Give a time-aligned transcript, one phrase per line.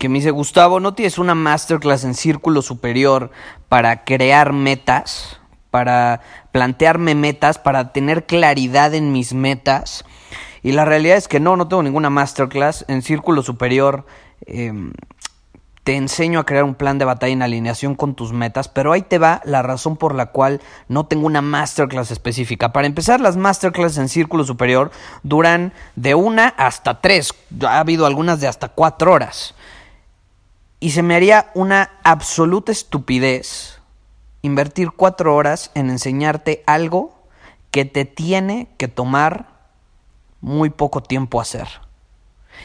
[0.00, 3.30] que me dice, Gustavo, ¿no tienes una masterclass en círculo superior
[3.68, 5.38] para crear metas?
[5.70, 10.06] Para plantearme metas, para tener claridad en mis metas.
[10.62, 14.06] Y la realidad es que no, no tengo ninguna masterclass en círculo superior.
[14.46, 14.94] Em,
[15.84, 19.02] te enseño a crear un plan de batalla en alineación con tus metas, pero ahí
[19.02, 22.72] te va la razón por la cual no tengo una masterclass específica.
[22.72, 24.92] Para empezar, las masterclass en círculo superior
[25.24, 27.34] duran de una hasta tres.
[27.66, 29.54] Ha habido algunas de hasta cuatro horas.
[30.80, 33.80] Y se me haría una absoluta estupidez
[34.42, 37.12] invertir cuatro horas en enseñarte algo
[37.70, 39.60] que te tiene que tomar
[40.40, 41.68] muy poco tiempo hacer.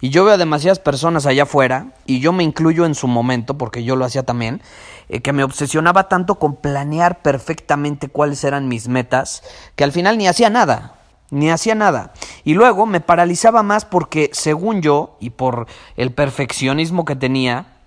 [0.00, 3.58] Y yo veo a demasiadas personas allá afuera, y yo me incluyo en su momento,
[3.58, 4.62] porque yo lo hacía también,
[5.08, 9.42] eh, que me obsesionaba tanto con planear perfectamente cuáles eran mis metas,
[9.76, 10.94] que al final ni hacía nada,
[11.30, 12.12] ni hacía nada.
[12.44, 17.77] Y luego me paralizaba más porque, según yo, y por el perfeccionismo que tenía,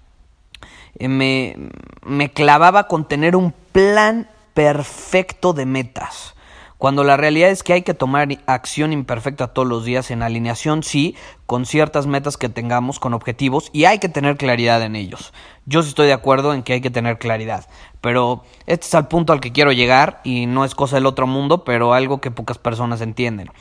[0.99, 1.55] me,
[2.03, 6.35] me clavaba con tener un plan perfecto de metas.
[6.81, 10.81] Cuando la realidad es que hay que tomar acción imperfecta todos los días en alineación,
[10.81, 11.15] sí,
[11.45, 15.31] con ciertas metas que tengamos, con objetivos, y hay que tener claridad en ellos.
[15.67, 17.67] Yo sí estoy de acuerdo en que hay que tener claridad,
[18.01, 21.27] pero este es el punto al que quiero llegar y no es cosa del otro
[21.27, 23.51] mundo, pero algo que pocas personas entienden.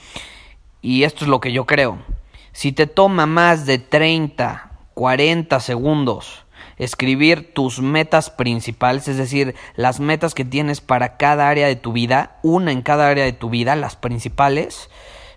[0.81, 1.99] Y esto es lo que yo creo.
[2.53, 6.47] Si te toma más de 30, 40 segundos
[6.81, 11.93] escribir tus metas principales, es decir, las metas que tienes para cada área de tu
[11.93, 14.89] vida, una en cada área de tu vida, las principales,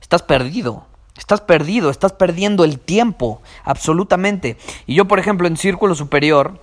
[0.01, 0.87] estás perdido.
[1.15, 4.57] Estás perdido, estás perdiendo el tiempo, absolutamente.
[4.87, 6.59] Y yo, por ejemplo, en Círculo Superior,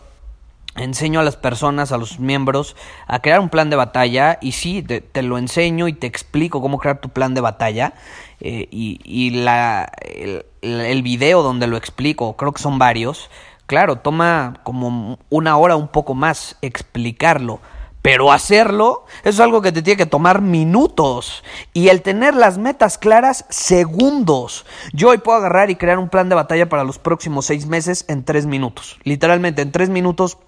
[0.76, 2.74] enseño a las personas, a los miembros,
[3.06, 6.78] a crear un plan de batalla y sí, te, lo enseño y te explico cómo
[6.78, 7.92] crear tu plan de batalla
[8.40, 13.30] eh, y, y la, el, el, video donde lo explico, creo que son varios,
[13.70, 17.60] Claro, toma como una hora un poco más explicarlo,
[18.02, 22.98] pero hacerlo es algo que te tiene que tomar minutos y el tener las metas
[22.98, 24.66] claras segundos.
[24.92, 28.06] Yo hoy puedo agarrar y crear un plan de batalla para los próximos seis meses
[28.08, 28.98] en tres minutos.
[29.04, 30.38] Literalmente en tres minutos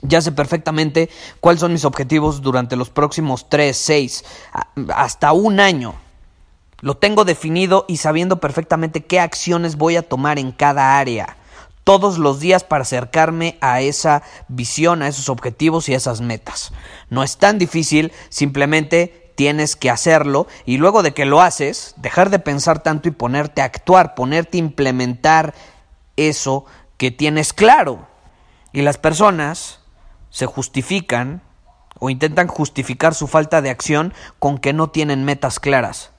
[0.00, 4.24] ya sé perfectamente cuáles son mis objetivos durante los próximos tres, seis,
[4.94, 5.92] hasta un año.
[6.80, 11.35] Lo tengo definido y sabiendo perfectamente qué acciones voy a tomar en cada área
[11.86, 16.72] todos los días para acercarme a esa visión, a esos objetivos y a esas metas.
[17.10, 22.30] No es tan difícil, simplemente tienes que hacerlo y luego de que lo haces, dejar
[22.30, 25.54] de pensar tanto y ponerte a actuar, ponerte a implementar
[26.16, 26.64] eso
[26.96, 28.08] que tienes claro.
[28.72, 29.78] Y las personas
[30.30, 31.40] se justifican
[32.00, 36.10] o intentan justificar su falta de acción con que no tienen metas claras.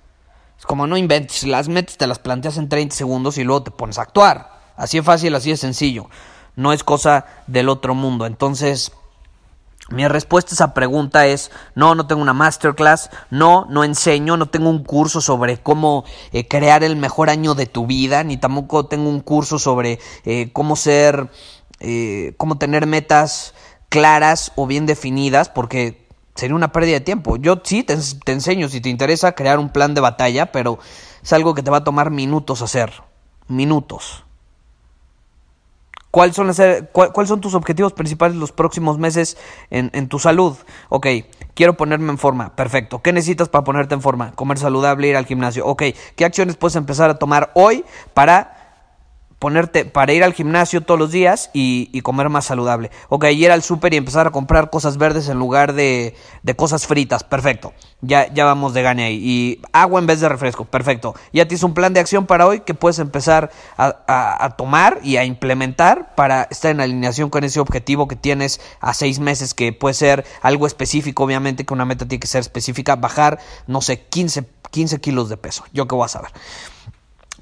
[0.58, 3.72] Es como no inventes, las metas te las planteas en 30 segundos y luego te
[3.72, 4.57] pones a actuar.
[4.78, 6.10] Así es fácil, así es sencillo.
[6.56, 8.26] No es cosa del otro mundo.
[8.26, 8.94] Entonces,
[9.90, 14.48] mi respuesta a esa pregunta es, no, no tengo una masterclass, no, no enseño, no
[14.48, 18.86] tengo un curso sobre cómo eh, crear el mejor año de tu vida, ni tampoco
[18.86, 21.30] tengo un curso sobre eh, cómo ser,
[21.80, 23.54] eh, cómo tener metas
[23.88, 26.06] claras o bien definidas, porque
[26.36, 27.38] sería una pérdida de tiempo.
[27.38, 30.80] Yo sí te, te enseño si te interesa crear un plan de batalla, pero
[31.24, 32.92] es algo que te va a tomar minutos hacer,
[33.48, 34.27] minutos.
[36.12, 36.52] ¿Cuáles son,
[36.92, 39.38] ¿Cuáles son tus objetivos principales los próximos meses
[39.70, 40.56] en, tu salud?
[40.90, 41.08] Ok,
[41.54, 42.56] quiero ponerme en forma.
[42.56, 43.02] Perfecto.
[43.02, 44.32] ¿Qué necesitas para ponerte en forma?
[44.32, 45.66] Comer saludable, ir al gimnasio.
[45.66, 45.84] Ok,
[46.16, 47.84] ¿qué acciones puedes empezar a tomar hoy
[48.14, 48.57] para
[49.40, 52.90] ponerte para ir al gimnasio todos los días y, comer más saludable.
[53.10, 56.88] Ok, ir al súper y empezar a comprar cosas verdes en lugar de, de, cosas
[56.88, 57.24] fritas.
[57.24, 57.74] Perfecto.
[58.02, 59.20] Ya, ya vamos de gane ahí.
[59.22, 60.64] Y agua en vez de refresco.
[60.66, 61.16] Perfecto.
[61.34, 63.98] Ya tienes un plan de acción para hoy que puedes empezar a,
[64.40, 68.94] a, tomar y a implementar para estar en alineación con ese objetivo que tienes a
[68.94, 72.96] seis meses, que puede ser algo específico, obviamente, que una meta tiene que ser específica.
[72.96, 75.66] Bajar, no sé, 15, 15 kilos de peso.
[75.74, 76.32] Yo qué voy a saber.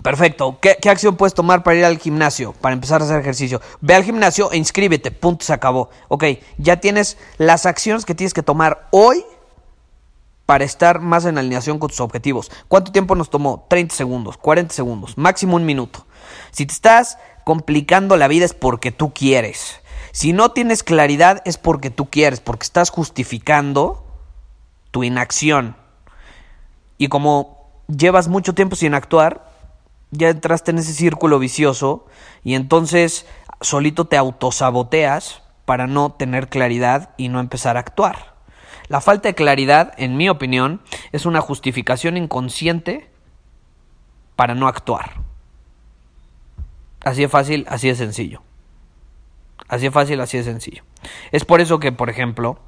[0.06, 0.60] Perfecto.
[0.62, 2.54] ¿Qué, acción puedes tomar para ir al gimnasio?
[2.62, 3.60] Para empezar a hacer ejercicio.
[3.82, 5.10] Ve al gimnasio e inscríbete.
[5.10, 5.90] Punto, se acabó.
[6.10, 6.26] Ok,
[6.60, 9.26] ya tienes las acciones que tienes que tomar hoy
[10.46, 12.52] para estar más en alineación con tus objetivos.
[12.68, 13.66] ¿Cuánto tiempo nos tomó?
[13.68, 16.06] 30 segundos, 40 segundos, máximo un minuto.
[16.52, 19.80] Si te estás complicando la vida es porque tú quieres.
[20.12, 24.06] Si no tienes claridad es porque tú quieres, porque estás justificando
[24.92, 25.76] tu inacción.
[27.00, 29.45] Y como llevas mucho tiempo sin actuar,
[30.18, 32.06] ya entraste en ese círculo vicioso
[32.44, 33.26] y entonces
[33.62, 38.36] solito te autosaboteas para no tener claridad y no empezar a actuar.
[38.88, 40.82] La falta de claridad, en mi opinión,
[41.12, 43.10] es una justificación inconsciente
[44.36, 45.22] para no actuar.
[47.04, 48.42] Así de fácil, así de sencillo.
[49.68, 50.84] Así de fácil, así de sencillo.
[51.32, 52.60] Es por eso que, por ejemplo,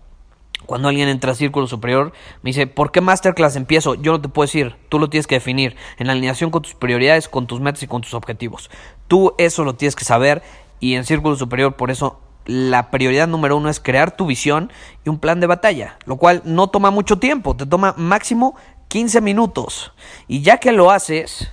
[0.66, 2.12] cuando alguien entra a círculo superior,
[2.42, 3.96] me dice, ¿por qué masterclass empiezo?
[3.96, 7.30] Yo no te puedo decir, tú lo tienes que definir en alineación con tus prioridades,
[7.30, 8.70] con tus metas y con tus objetivos.
[9.08, 10.42] Tú eso lo tienes que saber
[10.80, 14.72] y en círculo superior, por eso la prioridad número uno es crear tu visión
[15.06, 18.56] y un plan de batalla, lo cual no toma mucho tiempo, te toma máximo
[18.88, 19.94] 15 minutos.
[20.28, 21.52] Y ya que lo haces,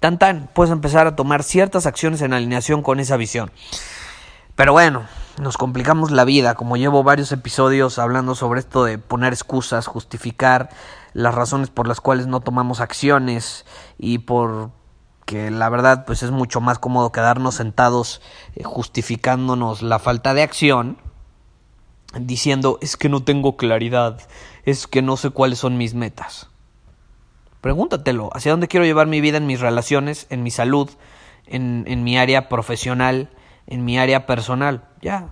[0.00, 3.50] tan tan, puedes empezar a tomar ciertas acciones en alineación con esa visión.
[4.56, 5.06] Pero bueno,
[5.40, 10.70] nos complicamos la vida, como llevo varios episodios hablando sobre esto de poner excusas, justificar
[11.12, 13.64] las razones por las cuales no tomamos acciones
[13.98, 14.70] y por
[15.24, 18.22] que la verdad pues es mucho más cómodo quedarnos sentados
[18.54, 20.96] eh, justificándonos la falta de acción
[22.18, 24.20] diciendo es que no tengo claridad,
[24.64, 26.48] es que no sé cuáles son mis metas.
[27.60, 30.88] Pregúntatelo, ¿hacia dónde quiero llevar mi vida en mis relaciones, en mi salud,
[31.46, 33.28] en, en mi área profesional,
[33.68, 34.82] en mi área personal.
[35.00, 35.28] Ya.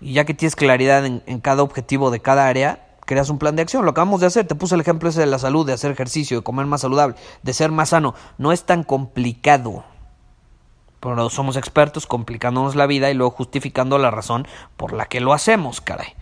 [0.00, 3.62] Y ya que tienes claridad en, cada objetivo de cada área, creas un plan de
[3.62, 3.84] acción.
[3.84, 4.46] Lo acabamos de hacer.
[4.46, 7.16] Te puse el ejemplo ese de la salud, de hacer ejercicio, de comer más saludable,
[7.42, 8.14] de ser más sano.
[8.38, 9.84] No es tan complicado.
[11.00, 14.46] Pero somos expertos complicándonos la vida y luego justificando la razón
[14.76, 16.14] por la que lo hacemos, caray.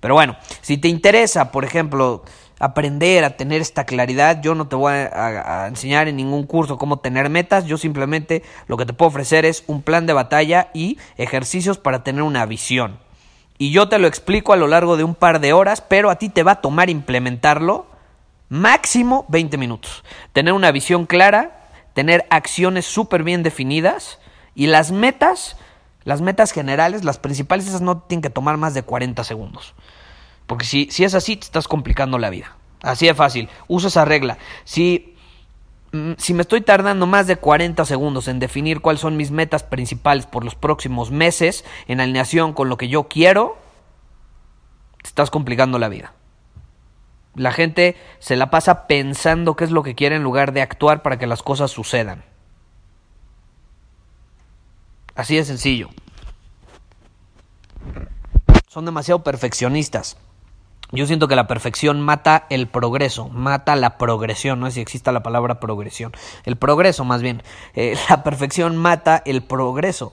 [0.00, 2.24] Pero bueno, si te interesa, por ejemplo,
[2.58, 4.40] aprender a tener esta claridad.
[4.42, 7.66] Yo no te voy a, enseñar en ningún curso cómo tener metas.
[7.66, 12.02] Yo simplemente lo que te puedo ofrecer es un plan de batalla y ejercicios para
[12.04, 12.98] tener una visión.
[13.58, 16.16] Y yo te lo explico a lo largo de un par de horas, pero a
[16.16, 17.86] ti te va a tomar implementarlo
[18.48, 20.04] máximo 20 minutos.
[20.32, 24.18] Tener una visión clara, tener acciones súper bien definidas
[24.54, 25.56] y las metas,
[26.04, 29.74] las metas generales, las principales, esas no tienen que tomar más de 40 segundos.
[30.46, 32.56] Porque si, si es así, te estás complicando la vida.
[32.82, 33.48] Así de fácil.
[33.68, 34.38] Usa esa regla.
[34.64, 35.16] Si,
[35.92, 39.62] mm, si me estoy tardando más de 40 segundos en definir cuáles son mis metas
[39.64, 43.58] principales por los próximos meses, en alineación con lo que yo quiero,
[45.02, 46.12] te estás complicando la vida.
[47.34, 51.02] La gente se la pasa pensando qué es lo que quiere en lugar de actuar
[51.02, 52.24] para que las cosas sucedan.
[55.14, 55.90] Así de sencillo.
[58.68, 60.16] Son demasiado perfeccionistas.
[60.92, 65.10] Yo siento que la perfección mata el progreso, mata la progresión, no sé si exista
[65.10, 66.12] la palabra progresión,
[66.44, 67.42] el progreso más bien.
[67.74, 70.12] Eh, la perfección mata el progreso.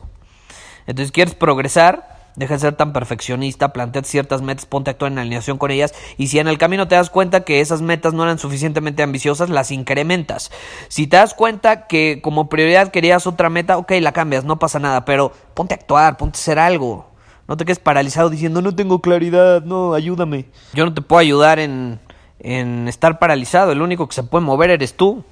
[0.87, 5.19] Entonces, quieres progresar, deja de ser tan perfeccionista, plantea ciertas metas, ponte a actuar en
[5.19, 8.23] alineación con ellas y si en el camino te das cuenta que esas metas no
[8.23, 10.51] eran suficientemente ambiciosas, las incrementas.
[10.87, 14.79] Si te das cuenta que como prioridad querías otra meta, ok, la cambias, no pasa
[14.79, 17.12] nada, pero ponte a actuar, ponte a hacer algo.
[17.53, 20.47] No te quedes paralizado diciendo, no tengo claridad, no, ayúdame.
[20.73, 21.99] Yo no te puedo ayudar en,
[22.39, 25.23] en estar paralizado, el único que se puede mover eres tú.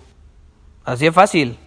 [0.83, 1.57] Así de fácil.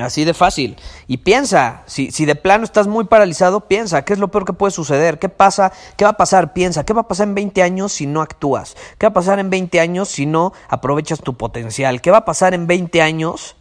[0.00, 0.78] Así de fácil.
[1.08, 4.54] Y piensa, si, si, de plano estás muy paralizado, piensa, ¿qué es lo peor que
[4.54, 5.18] puede suceder?
[5.18, 5.74] ¿Qué pasa?
[5.98, 6.54] ¿Qué va a pasar?
[6.54, 8.78] Piensa, ¿qué va a pasar en 20 años si no actúas?
[8.96, 12.00] ¿Qué va a pasar en 20 años si no aprovechas tu potencial?
[12.00, 13.56] ¿Qué va a pasar en 20 años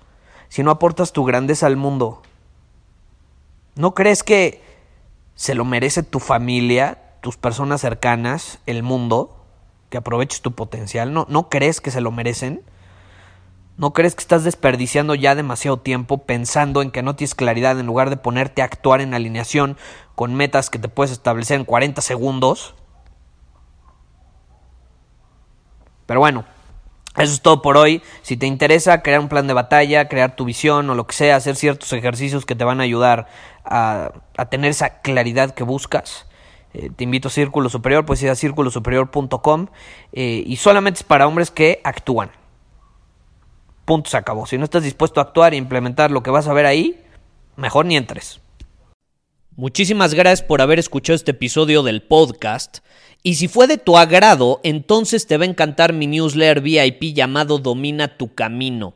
[0.48, 2.22] si no aportas tu grandeza al mundo?
[3.76, 4.64] ¿No crees que
[5.44, 9.46] se lo merece tu familia, tus personas cercanas, el mundo,
[9.90, 11.12] que aproveches tu potencial.
[11.12, 12.62] ¿No, ¿No crees que se lo merecen?
[13.76, 17.88] ¿No crees que estás desperdiciando ya demasiado tiempo pensando en que no tienes claridad en
[17.88, 19.76] lugar de ponerte a actuar en alineación
[20.16, 22.74] con metas que te puedes establecer en 40 segundos?
[26.06, 26.46] Pero bueno,
[27.18, 28.02] Eso es todo por hoy.
[28.22, 31.36] Si te interesa crear un plan de batalla, crear tu visión o lo que sea,
[31.36, 33.28] hacer ciertos ejercicios que te van a ayudar
[33.66, 34.12] a,
[34.50, 36.26] tener esa claridad que buscas,
[36.74, 39.68] eh, te invito a Círculo Superior, pues ir a círculosuperior.com
[40.12, 42.32] eh, y solamente es para hombres que actúan.
[43.86, 44.46] Punto, se acabó.
[44.46, 47.02] Si no estás dispuesto a actuar e implementar lo que vas a ver ahí,
[47.58, 48.40] mejor ni entres.
[49.56, 52.80] Muchísimas gracias por haber escuchado este episodio del podcast.
[53.22, 57.60] Y si fue de tu agrado, entonces te va a encantar mi newsletter VIP llamado
[57.60, 58.96] Domina tu Camino.